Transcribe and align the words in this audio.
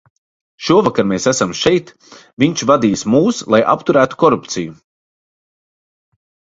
Šovakar 0.69 1.05
mēs 1.11 1.27
esam 1.31 1.53
šeit, 1.59 1.91
viņš 2.45 2.65
vadīs 2.73 3.07
mūs, 3.17 3.45
lai 3.57 3.63
apturētu 3.77 4.23
korupciju. 4.27 4.79